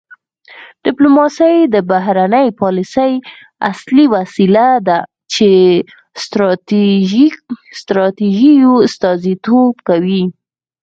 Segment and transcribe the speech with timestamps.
[0.85, 3.13] ډیپلوماسي د بهرنۍ پالیسۍ
[3.71, 4.99] اصلي وسیله ده
[5.33, 5.47] چې
[7.83, 10.23] ستراتیژیو استازیتوب کوي